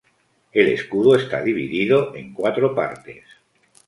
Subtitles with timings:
[0.51, 3.23] El escudo está dividido en cuatro partes.